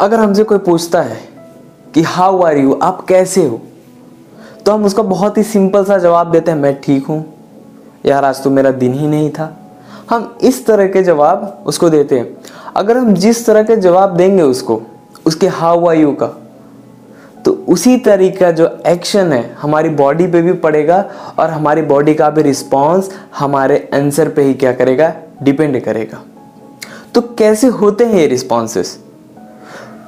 अगर 0.00 0.20
हमसे 0.20 0.44
कोई 0.44 0.58
पूछता 0.58 1.00
है 1.02 1.18
कि 1.94 2.02
हाउ 2.02 2.42
आर 2.42 2.58
यू 2.58 2.78
आप 2.82 3.04
कैसे 3.08 3.44
हो 3.44 3.60
तो 4.66 4.72
हम 4.72 4.84
उसका 4.84 5.02
बहुत 5.02 5.38
ही 5.38 5.42
सिंपल 5.42 5.84
सा 5.84 5.98
जवाब 5.98 6.30
देते 6.30 6.50
हैं, 6.50 6.58
मैं 6.58 6.80
ठीक 6.80 7.06
हूँ। 7.06 7.24
यार, 8.06 8.24
आज 8.24 8.42
तो 8.42 8.50
मेरा 8.50 8.70
दिन 8.72 8.94
ही 8.94 9.06
नहीं 9.06 9.30
था। 9.30 9.56
हम 10.10 10.36
इस 10.40 10.64
तरह 10.66 10.88
के 10.88 11.02
जवाब 11.02 11.64
उसको 11.66 11.90
देते 11.90 12.18
हैं। 12.18 12.36
अगर 12.76 12.96
हम 12.96 13.14
जिस 13.14 13.44
तरह 13.46 13.62
के 13.62 13.76
जवाब 13.76 14.16
देंगे 14.16 14.42
उसको, 14.42 14.80
उसके 15.26 15.48
हाउ 15.48 15.86
आर 15.86 15.96
यू 15.96 16.12
का 16.12 16.26
तो 17.44 17.52
उसी 17.68 17.96
तरीका 17.98 18.50
जो 18.50 18.68
एक्शन 18.86 19.32
है, 19.32 19.56
हमारी 19.60 19.88
बॉडी 19.88 20.26
पे 20.26 20.42
भी 20.42 20.52
पड़ेगा 20.52 21.04
और 21.38 21.50
हमारी 21.50 21.82
बॉडी 21.84 22.14
का 22.14 22.30
भी 22.30 22.42
रिस्पॉन्स 22.42 23.10
हमारे 23.38 23.88
आंसर 23.94 24.28
पे 24.28 24.42
ही 24.42 24.54
क्या 24.54 24.72
करेगा? 24.72 25.12
डिपेंड 25.42 25.80
करेगा। 25.84 26.22
तो 27.14 27.20
कैसे 27.38 27.66
होते 27.68 28.04
हैं 28.04 28.14
ये 28.14 28.26
रिस्पॉन्सेस 28.26 28.98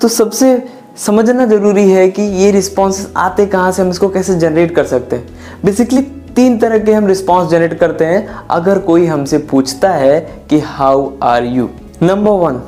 तो 0.03 0.09
सबसे 0.09 0.63
समझना 0.97 1.47
ज़रूरी 1.47 1.89
है 1.91 2.09
कि 2.09 2.23
ये 2.23 2.51
रिस्पॉन्स 2.51 3.07
आते 3.17 3.47
कहाँ 3.47 3.73
से, 3.73 3.83
हम 3.83 3.91
इसको 3.91 4.09
कैसे 4.09 4.35
जनरेट 4.35 4.75
कर 4.75 4.85
सकते 4.85 5.17
हैं? 5.17 5.29
बेसिकली 5.65 6.03
तीन 6.37 6.59
तरह 6.59 6.79
के 6.79 6.93
हम 6.93 7.07
रिस्पॉन्स 7.07 7.51
जनरेट 7.51 7.75
करते 7.75 8.05
हैं। 8.05 8.27
अगर 8.51 8.79
कोई 8.79 9.07
हमसे 9.07 9.39
पूछता 9.51 9.91
है 9.91 10.21
कि 10.51 10.59
how 10.59 11.11
are 11.23 11.45
you 11.45 11.69
number 12.03 12.31
one 12.33 12.61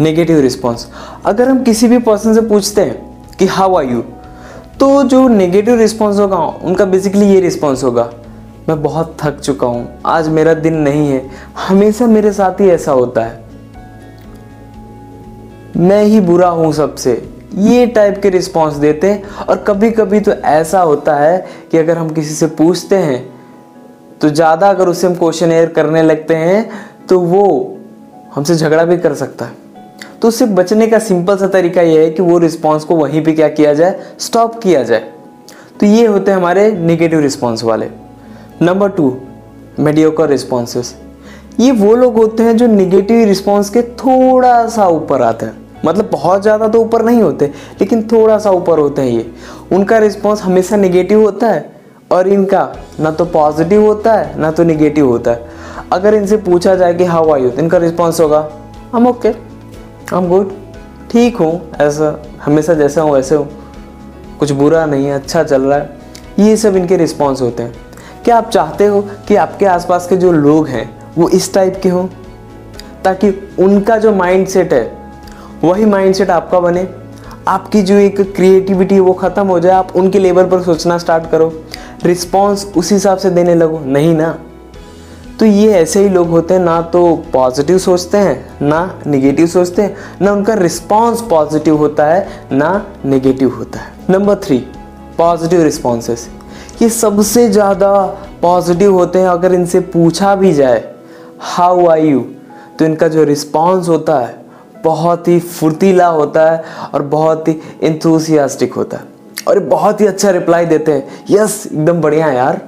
negative 0.00 0.40
response 0.40 0.86
अगर 1.26 1.48
हम 1.48 1.62
किसी 1.62 1.88
भी 1.88 1.98
पर्सन 2.00 2.34
से 2.34 2.40
पूछते 2.40 2.80
हैं 2.80 3.36
कि 3.38 3.46
हाउ 3.46 3.74
आर 3.74 3.84
यू 3.84 4.00
तो 4.80 5.02
जो 5.04 5.26
नेगेटिव 5.28 5.74
रिस्पॉन्स 5.74 6.18
होगा, 6.18 6.36
उनका 6.36 6.84
बेसिकली 6.84 7.26
ये 7.26 7.40
रिस्पॉन्स 7.40 7.84
होगा, 7.84 8.10
मैं 8.68 8.82
बहुत 8.82 9.16
थक 9.22 9.38
चुका 9.40 9.66
हूँ, 9.66 9.88
आज 10.06 10.28
मेरा 10.28 10.54
दिन 10.54 10.74
नहीं 10.74 11.08
है। 11.08 11.24
हमेशा 11.68 12.06
मेरे 12.06 12.32
साथ 12.32 12.60
ही 12.60 12.68
ऐसा 12.70 12.92
होता 12.92 13.24
है। 13.24 13.43
मैं 15.76 16.02
ही 16.04 16.20
बुरा 16.20 16.48
हूँ 16.48 16.72
सबसे। 16.72 17.12
ये 17.54 17.86
टाइप 17.86 18.18
के 18.22 18.30
रिस्पॉन्स 18.30 18.74
देते 18.76 19.06
हैं। 19.06 19.36
और 19.38 19.56
कभी 19.58 19.90
कभी 19.90 20.20
तो 20.20 20.32
ऐसा 20.32 20.80
होता 20.80 21.14
है 21.16 21.46
कि 21.70 21.78
अगर 21.78 21.98
हम 21.98 22.10
किसी 22.10 22.34
से 22.34 22.46
पूछते 22.48 22.96
हैं 22.98 23.22
तो 24.20 24.28
ज़्यादा 24.30 24.68
अगर 24.70 24.88
उससे 24.88 25.06
हम 25.06 25.14
क्वेश्चन 25.14 25.52
एयर 25.52 25.68
करने 25.68 26.02
लगते 26.02 26.34
हैं 26.36 26.70
तो 27.08 27.18
वो 27.20 27.76
हमसे 28.34 28.54
झगड़ा 28.54 28.84
भी 28.84 28.96
कर 28.98 29.14
सकता 29.14 29.44
है। 29.44 29.62
तो 30.22 30.28
उससे 30.28 30.46
बचने 30.48 30.86
का 30.86 30.98
सिंपल 31.00 31.36
सा 31.36 31.46
तरीका 31.48 31.82
यह 31.82 32.00
है 32.00 32.10
कि 32.10 32.22
वो 32.22 32.38
रिस्पॉन्स 32.38 32.84
को 32.84 32.96
वहीं 32.96 33.24
पे 33.24 33.32
क्या 33.32 33.48
किया 33.50 33.74
जाए? 33.74 34.00
स्टॉप 34.18 34.60
किया 34.62 34.82
जाए। 34.82 35.10
तो 35.80 35.86
ये 35.86 36.06
होते 36.06 36.30
हैं 36.30 36.38
हमारे 36.38 36.70
निगेटिव 36.72 37.20
रिस्पॉन्स 37.20 37.64
वाले। 37.64 37.88
नंबर 38.62 38.88
टू 38.90 39.16
मेडियोकर 39.78 40.28
रिस्पॉन्सेस 40.28 40.94
ये 41.60 41.70
वो 41.72 41.94
लोग 41.96 42.16
होते 42.16 42.42
हैं 42.42 42.56
जो 42.56 42.66
निगेटिव 42.66 43.24
रिस्पॉन्स 43.24 43.70
के 43.70 43.82
थोड़ा 43.82 44.66
सा 44.68 44.86
ऊपर 44.88 45.22
आते 45.22 45.46
हैं। 45.46 45.62
मतलब 45.84 46.08
बहुत 46.10 46.42
ज़्यादा 46.42 46.68
तो 46.68 46.80
ऊपर 46.80 47.02
नहीं 47.02 47.22
होते, 47.22 47.46
लेकिन 47.80 48.02
थोड़ा 48.12 48.38
सा 48.38 48.50
ऊपर 48.50 48.78
होते 48.78 49.02
हैं 49.02 49.10
ये। 49.10 49.30
उनका 49.72 49.98
रिस्पॉन्स 49.98 50.42
हमेशा 50.42 50.76
निगेटिव 50.76 51.22
होता 51.22 51.50
है 51.50 51.72
और 52.12 52.28
इनका 52.28 52.68
ना 53.00 53.10
तो 53.10 53.24
पॉजिटिव 53.26 53.86
होता 53.86 54.12
है, 54.12 54.38
ना 54.40 54.50
तो 54.50 54.64
निगेटिव 54.64 55.08
होता 55.08 55.30
है। 55.30 55.52
अगर 55.92 56.14
इनसे 56.14 56.36
पूछा 56.38 56.74
जाए 56.74 56.94
कि 56.94 57.04
हाउ 57.04 57.30
आर 57.30 57.40
यू 57.40 57.50
इनका 57.50 57.78
रिस्पॉन्स 57.78 58.20
होगा 58.20 58.48
हम 58.92 59.06
ओके 59.06 59.34
हम 60.10 60.28
गुड 60.28 60.52
ठीक 61.10 61.36
हूँ, 61.36 61.60
ऐसा, 61.80 62.22
हमेशा 62.42 62.74
जैसा 62.74 63.02
हूँ, 63.02 63.12
वैसे 63.12 63.34
हूँ। 63.34 63.48
कुछ 64.38 64.52
बुरा 64.52 64.84
नहीं 64.86 65.06
है 65.06 65.12
अच्छा 65.12 65.42
चल 65.42 65.62
रहा 65.62 65.78
है। 65.78 66.02
ये 66.38 66.56
सब 66.56 66.76
इनके 66.76 66.96
रिस्पॉन्स 66.96 67.42
होते 67.42 67.62
हैं। 67.62 67.74
क्या 68.24 68.36
आप 68.36 68.48
चाहते 68.50 68.86
हो 68.86 69.00
कि 69.28 69.36
आपके 69.36 69.66
आसपास 69.66 70.06
के 70.08 70.16
जो 70.16 70.32
लोग 70.32 70.66
हैं, 70.68 71.12
वो 71.18 71.28
इस 71.28 71.52
टाइप 71.54 71.80
के 71.82 71.88
हों? 71.88 72.06
ताकि 73.04 73.30
उनका 73.58 73.98
जो 73.98 74.14
माइंड 74.14 74.46
सेट 74.46 74.72
है 74.72 74.84
वही 75.64 75.84
माइंडसेट 75.84 76.30
आपका 76.30 76.60
बने। 76.60 76.86
आपकी 77.48 77.82
जो 77.82 77.94
एक 77.96 78.20
क्रिएटिविटी 78.36 78.98
वो 79.00 79.12
ख़त्म 79.12 79.46
हो 79.46 79.58
जाए, 79.60 79.72
आप 79.72 79.92
उनके 79.96 80.18
लेवल 80.18 80.46
पर 80.46 80.62
सोचना 80.62 80.98
स्टार्ट 80.98 81.30
करो। 81.30 81.52
रिस्पॉन्स 82.04 82.66
उस 82.76 82.92
हिसाब 82.92 83.18
से 83.18 83.30
देने 83.30 83.54
लगो। 83.54 83.78
नहीं 83.80 84.14
ना? 84.14 84.38
तो 85.40 85.46
ये 85.46 85.72
ऐसे 85.72 86.00
ही 86.00 86.08
लोग 86.08 86.28
होते 86.28 86.54
हैं, 86.54 86.60
ना 86.60 86.80
तो 86.82 87.14
पॉजिटिव 87.32 87.78
सोचते 87.78 88.18
हैं, 88.18 88.58
ना 88.62 89.00
निगेटिव 89.06 89.46
सोचते 89.46 89.82
हैं, 89.82 89.96
ना 90.22 90.32
उनका 90.32 90.54
रिस्पॉन्स 90.54 91.22
पॉजिटिव 91.22 91.76
होता 91.76 92.06
है, 92.06 92.28
ना 92.52 92.86
नेगेटिव 93.04 93.54
होता 93.54 93.78
है। 93.78 93.92
नंबर 94.10 94.36
थ्री 94.44 94.58
पॉजिटिव 95.18 95.62
रिस्पॉन्सेस 95.62 96.28
ये 96.82 96.88
सबसे 96.90 97.48
ज़्यादा 97.48 97.94
पॉजिटिव 98.42 98.94
होते 98.94 99.18
हैं, 99.18 99.28
अगर 99.28 99.54
इनसे 99.54 99.80
पूछा 99.80 100.34
भी 100.36 100.52
जाए 100.52 100.84
हाउ 101.40 101.86
आई 101.88 102.08
यू 102.08 102.24
तो 102.78 102.84
इनका 102.84 103.08
जो 103.08 103.24
रिस्पॉन्स 103.24 103.88
होता 103.88 104.18
है 104.18 104.43
बहुत 104.84 105.28
ही 105.28 105.38
फुर्तीला 105.40 106.06
होता 106.06 106.50
है 106.50 106.62
और 106.94 107.02
बहुत 107.02 107.48
ही 107.48 107.56
इंथुसियास्टिक 107.82 108.74
होता 108.74 108.96
है। 108.96 109.12
और 109.48 109.58
बहुत 109.58 110.00
ही 110.00 110.06
अच्छा 110.06 110.30
रिप्लाई 110.30 110.66
देते 110.66 110.92
हैं। 110.92 111.24
यस 111.30 111.62
एकदम 111.66 112.00
बढ़िया 112.00 112.30
यार। 112.32 112.60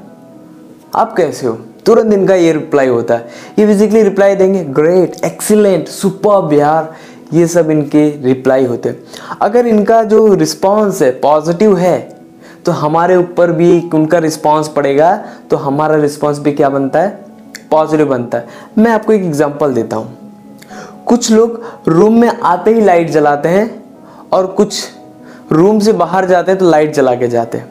आप 0.94 1.16
कैसे 1.16 1.46
हो? 1.46 1.58
तुरंत 1.86 2.12
इनका 2.12 2.34
ये 2.34 2.52
रिप्लाई 2.52 2.88
होता 2.88 3.14
है। 3.14 3.28
ये 3.58 3.66
बेसिकली 3.66 4.02
रिप्लाई 4.02 4.34
देंगे 4.36 4.64
ग्रेट 4.64 5.16
एक्सीलेंट 5.24 5.88
सुपर 5.88 6.54
यार। 6.54 6.94
ये 7.32 7.46
सब 7.46 7.70
इनके 7.70 8.08
रिप्लाई 8.22 8.64
होते 8.64 8.88
हैं। 8.88 8.98
अगर 9.42 9.66
इनका 9.66 10.02
जो 10.04 10.34
रिस्पॉन्स 10.34 11.02
है 11.02 11.10
पॉजिटिव 11.20 11.76
है 11.78 11.98
तो 12.66 12.72
हमारे 12.72 13.16
ऊपर 13.16 13.52
भी 13.52 13.90
उनका 13.94 14.18
रिस्पॉन्स 14.18 14.68
पड़ेगा। 14.68 15.14
तो 15.50 15.56
हमारा 15.56 15.96
रिस्पॉन्स 15.96 16.38
भी 16.38 16.52
क्या 16.52 16.68
बनता 16.68 17.00
है? 17.00 17.18
पॉजिटिव 17.70 18.06
बनता 18.06 18.38
है। 18.38 18.46
मैं 18.78 18.90
आपको 18.90 19.12
एक 19.12 19.22
एग्जांपल 19.22 19.74
देता 19.74 19.96
हूँ। 19.96 20.25
कुछ 21.06 21.30
लोग 21.32 21.62
रूम 21.88 22.20
में 22.20 22.28
आते 22.28 22.70
ही 22.70 22.80
लाइट 22.80 23.10
जलाते 23.10 23.48
हैं 23.48 23.84
और 24.32 24.46
कुछ 24.46 24.84
रूम 25.52 25.78
से 25.78 25.92
बाहर 25.92 26.26
जाते 26.26 26.52
हैं 26.52 26.58
तो 26.58 26.70
लाइट 26.70 26.94
जला 26.94 27.14
के 27.14 27.28
जाते 27.28 27.58
हैं। 27.58 27.68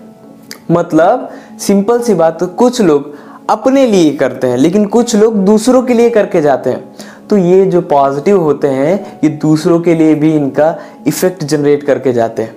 मतलब 0.71 1.29
सिंपल 1.59 1.99
सी 1.99 2.13
बात 2.13 2.39
तो 2.39 2.47
कुछ 2.47 2.81
लोग 2.81 3.13
अपने 3.49 3.85
लिए 3.85 4.11
करते 4.11 4.47
हैं, 4.47 4.57
लेकिन 4.57 4.85
कुछ 4.85 5.15
लोग 5.15 5.35
दूसरों 5.35 5.81
के 5.83 5.93
लिए 5.93 6.09
करके 6.09 6.41
जाते 6.41 6.69
हैं। 6.69 6.95
तो 7.29 7.37
ये 7.37 7.65
जो 7.65 7.81
पॉजिटिव 7.81 8.41
होते 8.41 8.67
हैं, 8.67 9.19
ये 9.23 9.29
दूसरों 9.29 9.79
के 9.79 9.95
लिए 9.95 10.15
भी 10.15 10.33
इनका 10.35 10.75
इफ़ेक्ट 11.07 11.43
जनरेट 11.43 11.83
करके 11.83 12.13
जाते 12.13 12.43
हैं। 12.43 12.55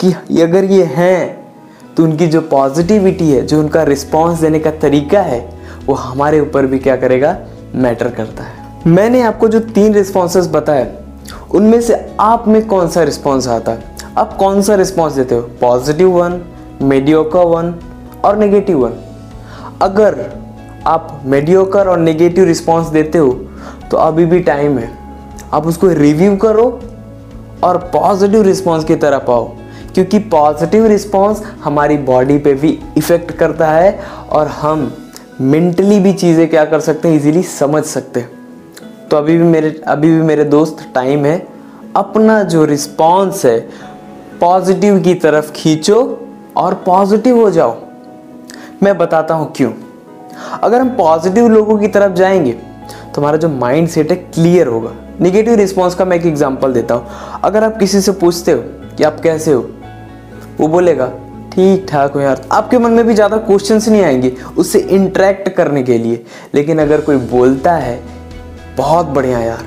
कि 0.00 0.42
अगर 0.42 0.64
ये 0.64 0.84
हैं 0.84 1.54
तो 1.96 2.04
उनकी 2.04 2.26
जो 2.26 2.40
पॉजिटिविटी 2.40 3.30
है, 3.30 3.46
जो 3.46 3.60
उनका 3.60 3.82
रिस्पॉन्स 3.82 4.40
देने 4.40 4.58
का 4.58 4.70
तरीका 4.70 5.20
है, 5.20 5.48
वो 5.86 5.94
हमारे 5.94 6.40
ऊपर 6.40 6.66
भी 6.66 6.78
क्या 6.78 6.96
करेगा? 6.96 7.38
मैटर 7.74 8.08
करता 8.08 8.44
है। 8.44 8.57
मैंने 8.86 9.20
आपको 9.22 9.48
जो 9.48 9.60
तीन 9.60 9.94
रिस्पॉन्सेस 9.94 10.46
बताए, 10.46 10.86
उनमें 11.50 11.80
से 11.80 11.94
आप 12.20 12.46
में 12.48 12.66
कौन 12.66 12.88
सा 12.88 13.02
रिस्पॉन्स 13.02 13.48
आता 13.48 13.72
है? 13.72 13.96
आप 14.18 14.36
कौन 14.36 14.62
सा 14.62 14.74
रिस्पॉन्स 14.74 15.14
देते 15.14 15.34
हो? 15.34 15.40
पॉजिटिव 15.60 16.10
वन 16.12 16.40
मेडियोकर 16.82 17.44
वन 17.46 17.74
और 18.24 18.36
नेगेटिव 18.36 18.78
वन 18.78 18.94
अगर 19.82 20.24
आप 20.86 21.20
मेडियोकर 21.24 21.88
और 21.88 21.98
नेगेटिव 21.98 22.44
रिस्पॉन्स 22.44 22.88
देते 22.88 23.18
हो 23.18 23.32
तो 23.90 23.96
अभी 23.96 24.26
भी 24.26 24.40
टाइम 24.40 24.78
है। 24.78 24.90
आप 25.52 25.66
उसको 25.66 25.88
रिव्यू 25.88 26.36
करो 26.36 26.64
और 27.64 27.76
पॉजिटिव 27.92 28.42
रिस्पॉन्स 28.42 28.84
की 28.84 28.96
तरफ़ 28.96 29.30
आओ। 29.30 29.46
क्योंकि 29.94 30.18
पॉजिटिव 30.30 30.86
रिस्पॉन्स 30.86 31.42
हमारी 31.64 31.96
बॉडी 31.98 32.38
पे 32.38 32.54
भी 32.54 32.78
इफ़ेक्ट 32.96 33.32
करता 33.32 33.70
है 33.70 33.98
और 34.30 34.46
हम 34.46 34.90
मेंटली 35.40 36.00
भी 36.00 36.12
चीज़ें 36.12 36.48
क्या 36.50 36.64
कर 36.64 36.80
सकते 36.80 37.08
हैं? 37.08 37.16
इजीली 37.16 37.42
समझ 37.42 37.84
सकते 37.84 38.20
हैं। 38.20 38.37
तो 39.10 39.16
अभी 39.16 39.36
भी 39.38 39.44
मेरे, 39.44 39.80
अभी 39.86 40.08
भी 40.08 40.22
मेरे 40.22 40.44
दोस्त 40.46 40.86
टाइम 40.94 41.24
है। 41.26 41.46
अपना 41.96 42.42
जो 42.44 42.64
रिस्पॉन्स 42.64 43.44
है 43.46 43.58
पॉजिटिव 44.40 45.00
की 45.02 45.14
तरफ़ 45.16 45.50
खींचो 45.52 46.00
और 46.56 46.74
पॉजिटिव 46.86 47.40
हो 47.40 47.50
जाओ। 47.50 47.76
मैं 48.82 48.96
बताता 48.98 49.34
हूँ 49.34 49.52
क्यों। 49.56 49.72
अगर 50.62 50.80
हम 50.80 50.88
पॉजिटिव 50.96 51.48
लोगों 51.48 51.78
की 51.78 51.88
तरफ़ 51.88 52.12
जाएँगे 52.12 52.52
तो 52.52 53.20
हमारा 53.20 53.36
जो 53.36 53.48
माइंड 53.48 53.88
सेट 53.88 54.10
है 54.10 54.16
क्लियर 54.16 54.66
होगा। 54.66 54.92
निगेटिव 55.20 55.54
रिस्पॉन्स 55.54 55.94
का 55.94 56.04
मैं 56.04 56.16
एक 56.16 56.26
एग्ज़ाम्पल 56.26 56.72
देता 56.72 56.94
हूँ। 56.94 57.40
अगर 57.44 57.64
आप 57.64 57.78
किसी 57.78 58.00
से 58.00 58.12
पूछते 58.14 58.52
हो 58.52 58.62
कि 58.96 59.04
आप 59.04 59.20
कैसे 59.20 59.52
हो, 59.52 59.68
वो 60.60 60.68
बोलेगा, 60.68 61.06
ठीक 61.52 61.86
ठाक 61.90 62.12
हो 62.12 62.20
यार। 62.20 62.42
आपके 62.52 62.78
मन 62.78 62.90
में 62.90 63.06
भी 63.06 63.14
ज़्यादा 63.14 63.36
क्वेश्चंस 63.38 63.88
नहीं 63.88 64.02
आएँगे 64.02 64.32
उससे 64.58 64.78
इंटरेक्ट 64.80 65.48
करने 65.48 65.82
के 65.82 65.98
लिए। 65.98 66.24
लेकिन 66.54 66.78
अगर 66.78 67.00
कोई 67.00 67.16
बोलता 67.28 67.74
है 67.76 68.00
बहुत 68.78 69.06
बढ़िया 69.06 69.38
यार। 69.38 69.64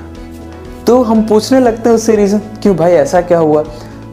तो 0.86 1.02
हम 1.02 1.22
पूछने 1.22 1.60
लगते 1.60 1.88
हैं 1.88 1.96
उससे 1.96 2.16
रीज़न 2.16 2.38
क्यों 2.62 2.76
भाई 2.76 2.92
ऐसा 2.92 3.20
क्या 3.20 3.38
हुआ? 3.38 3.64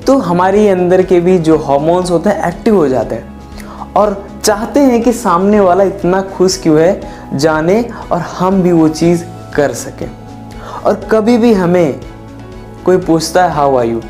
तो 0.07 0.17
हमारी 0.17 0.67
अंदर 0.67 1.01
के 1.01 1.19
भी 1.19 1.37
जो 1.37 1.57
हार्मोन्स 1.57 2.11
होते 2.11 2.29
हैं 2.29 2.47
एक्टिव 2.47 2.75
हो 2.75 2.87
जाते 2.87 3.15
हैं। 3.15 3.93
और 3.93 4.27
चाहते 4.43 4.79
हैं 4.79 5.01
कि 5.01 5.13
सामने 5.13 5.59
वाला 5.59 5.83
इतना 5.83 6.21
खुश 6.21 6.57
क्यों 6.57 6.79
है, 6.79 7.01
जाने 7.35 7.81
और 8.11 8.19
हम 8.19 8.61
भी 8.61 8.71
वो 8.71 8.87
चीज़ 8.89 9.23
कर 9.55 9.73
सकें। 9.73 10.09
और 10.85 10.95
कभी 11.11 11.37
भी 11.37 11.53
हमें 11.53 11.99
कोई 12.85 12.97
पूछता 12.97 13.43
है 13.43 13.51
हाउ 13.51 13.75
आर 13.77 13.85
यू 13.85 14.01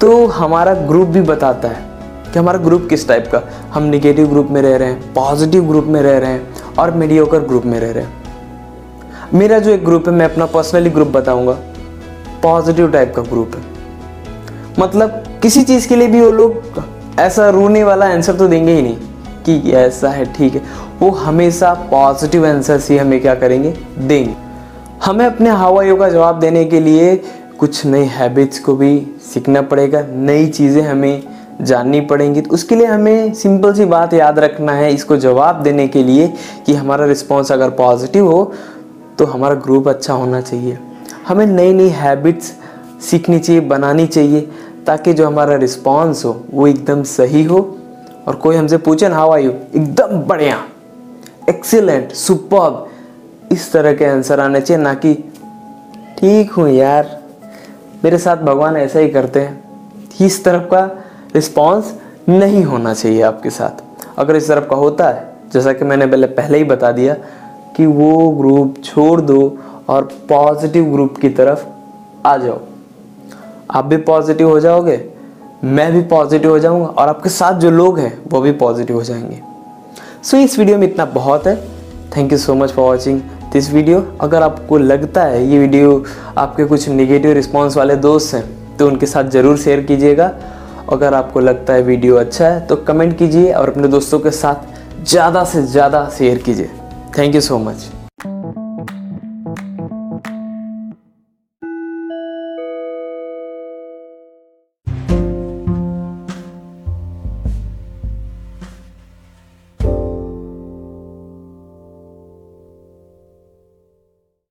तो 0.00 0.26
हमारा 0.26 0.74
ग्रुप 0.74 1.08
भी 1.08 1.20
बताता 1.20 1.68
है 1.68 1.84
कि 2.32 2.38
हमारा 2.38 2.58
ग्रुप 2.58 2.86
किस 2.90 3.08
टाइप 3.08 3.28
का। 3.34 3.40
हम 3.72 3.82
निगेटिव 3.82 4.26
ग्रुप 4.26 4.48
में 4.50 4.62
रह 4.62 4.76
रहे 4.76 4.88
हैं 4.88 5.12
पॉजिटिव 5.14 5.64
ग्रुप 5.64 5.84
में 5.84 6.00
रह 6.02 6.18
रहे 6.18 6.30
हैं 6.30 6.74
और 6.78 6.90
मीडियोकर 6.90 7.40
ग्रुप 7.40 7.64
में 7.64 7.80
रह 7.80 7.92
रहे 7.92 8.04
हैं। 8.04 8.21
मेरा 9.34 9.58
जो 9.58 9.70
एक 9.70 9.84
ग्रुप 9.84 10.08
है, 10.08 10.12
मैं 10.14 10.24
अपना 10.24 10.46
पर्सनली 10.46 10.90
ग्रुप 10.90 11.08
बताऊँगा। 11.08 11.52
पॉजिटिव 12.42 12.90
टाइप 12.92 13.12
का 13.16 13.22
ग्रुप 13.22 13.54
है। 13.54 13.62
मतलब 14.78 15.22
किसी 15.42 15.62
चीज़ 15.62 15.88
के 15.88 15.96
लिए 15.96 16.08
भी 16.08 16.20
वो 16.20 16.30
लोग 16.30 16.82
ऐसा 17.20 17.48
रोने 17.48 17.84
वाला 17.84 18.06
आंसर 18.06 18.34
तो 18.34 18.48
देंगे 18.48 18.72
ही 18.72 18.82
नहीं 18.82 18.96
कि 19.46 19.72
ऐसा 19.72 20.08
है, 20.08 20.24
ठीक 20.34 20.54
है। 20.54 20.62
वो 21.00 21.10
हमेशा 21.10 21.72
पॉजिटिव 21.90 22.46
आंसर 22.46 22.80
ही 22.90 22.98
हमें 22.98 23.20
क्या 23.20 23.34
करेंगे? 23.34 23.74
देंगे। 23.98 24.34
हमें 25.04 25.24
अपने 25.26 25.50
हवाइयों 25.50 25.96
का 25.96 26.08
जवाब 26.08 26.38
देने 26.40 26.64
के 26.64 26.80
लिए 26.80 27.16
कुछ 27.58 27.84
नई 27.86 28.04
हैबिट्स 28.04 28.58
को 28.58 28.74
भी 28.76 29.06
सीखना 29.34 29.62
पड़ेगा, 29.62 30.04
नई 30.08 30.46
चीज़ें 30.46 30.82
हमें 30.82 31.22
जाननी 31.60 32.00
पड़ेंगी। 32.00 32.40
तो 32.40 32.50
उसके 32.50 32.76
लिए 32.76 32.86
हमें 32.86 33.32
सिंपल 33.34 33.72
सी 33.74 33.84
बात 33.84 34.14
याद 34.14 34.38
रखना 34.38 34.72
है 34.72 34.92
इसको 34.94 35.16
जवाब 35.16 35.62
देने 35.62 35.88
के 35.88 36.02
लिए 36.04 36.32
कि 36.66 36.74
हमारा 36.74 37.06
रिस्पॉन्स 37.06 37.52
अगर 37.52 37.70
पॉजिटिव 37.70 38.30
हो 38.30 38.52
तो 39.22 39.26
हमारा 39.26 39.54
ग्रुप 39.54 39.88
अच्छा 39.88 40.12
होना 40.12 40.40
चाहिए। 40.40 40.78
हमें 41.28 41.46
नई 41.46 41.72
नई 41.72 41.88
हैबिट्स 41.88 42.52
सीखनी 43.10 43.38
चाहिए, 43.38 43.60
बनानी 43.60 44.06
चाहिए, 44.06 44.50
ताकि 44.86 45.12
जो 45.12 45.26
हमारा 45.26 45.54
रिस्पॉन्स 45.54 46.24
हो, 46.24 46.44
वो 46.50 46.66
एकदम 46.66 47.02
सही 47.02 47.44
हो। 47.44 47.78
और 48.28 48.34
कोई 48.34 48.56
हमसे 48.56 48.76
पूछे 48.76 49.08
ना 49.08 49.16
हाउ 49.16 49.30
आर 49.30 49.38
यू 49.38 49.50
एकदम 49.50 50.06
बढ़िया। 50.06 50.64
एक्सीलेंट 51.48 52.12
सुपर 52.12 52.90
इस 53.52 53.72
तरह 53.72 53.94
के 53.94 54.04
आंसर 54.04 54.40
आने 54.40 54.60
चाहिए, 54.60 54.82
ना 54.82 54.94
कि, 54.94 55.14
ठीक 56.18 56.52
हूँ 56.52 56.68
यार, 56.68 57.22
मेरे 58.04 58.18
साथ 58.18 58.36
भगवान 58.36 58.76
ऐसा 58.76 58.98
ही 58.98 59.08
करते 59.08 59.40
हैं। 59.40 59.64
इस 60.20 60.44
तरफ़ 60.44 60.62
का 60.62 61.04
रिस्पॉन्स 61.34 61.94
नहीं 62.28 62.64
होना 62.64 62.94
चाहिए 62.94 63.22
आपके 63.22 63.50
साथ। 63.50 63.82
अगर 64.18 64.36
इस 64.36 64.48
तरफ़ 64.48 64.64
का 64.64 64.76
होता 64.76 65.08
है, 65.08 65.32
जैसा 65.52 65.72
कि 65.72 65.84
मैंने 65.84 66.06
पहले 66.06 66.26
पहले 66.26 66.58
ही 66.58 66.64
बता 66.64 66.92
दिया 66.92 67.16
कि 67.76 67.86
वो 67.88 68.28
ग्रुप 68.32 68.74
छोड़ 68.84 69.20
दो 69.20 69.40
और 69.88 70.08
पॉजिटिव 70.28 70.92
ग्रुप 70.92 71.16
की 71.16 71.28
तरफ़ 71.30 71.64
आ 72.26 72.36
जाओ। 72.36 72.58
आप 73.70 73.84
भी 73.84 73.96
पॉजिटिव 73.98 74.48
हो 74.48 74.60
जाओगे 74.60 75.00
मैं 75.64 75.92
भी 75.92 76.00
पॉजिटिव 76.08 76.50
हो 76.50 76.58
जाऊँगा 76.58 76.86
और 76.86 77.08
आपके 77.08 77.28
साथ 77.30 77.60
जो 77.60 77.70
लोग 77.70 77.98
हैं 77.98 78.12
वो 78.30 78.40
भी 78.40 78.52
पॉजिटिव 78.54 78.96
हो 78.96 79.02
जाएँगे। 79.02 79.40
सो 80.22 80.36
so, 80.36 80.42
इस 80.44 80.58
वीडियो 80.58 80.78
में 80.78 80.86
इतना 80.86 81.04
बहुत 81.04 81.46
है। 81.46 81.56
Thank 82.16 82.32
you 82.32 82.38
so 82.38 82.54
much 82.54 82.72
for 82.72 82.84
watching 82.84 83.20
this 83.52 83.72
video 83.72 84.04
अगर 84.20 84.42
आपको 84.42 84.78
लगता 84.78 85.24
है 85.24 85.46
ये 85.46 85.58
वीडियो 85.58 86.04
आपके 86.38 86.64
कुछ 86.64 86.88
निगेटिव 86.88 87.32
रिस्पॉन्स 87.32 87.76
वाले 87.76 87.96
दोस्त 87.98 88.34
हैं 88.34 88.44
तो 88.76 88.86
उनके 88.86 89.06
साथ 89.06 89.30
ज़रूर 89.30 89.56
शेयर 89.58 89.82
कीजिएगा। 89.82 90.30
अगर 90.92 91.14
आपको 91.14 91.40
लगता 91.40 91.72
है 91.72 91.82
वीडियो 91.82 92.16
अच्छा 92.16 92.48
है 92.48 92.60
तो 92.66 92.76
कमेंट 92.78 93.16
कीजिए 93.18 93.52
और 93.52 93.70
अपने 93.70 93.88
दोस्तों 93.88 94.18
के 94.18 94.30
साथ 94.32 95.04
ज़्यादा 95.04 95.44
से 95.44 95.62
ज़्यादा 95.64 96.08
शेयर 96.18 96.38
कीजिए। 96.38 96.70
Thank 97.18 97.34
you 97.34 97.40
so 97.40 97.58
much 97.58 97.90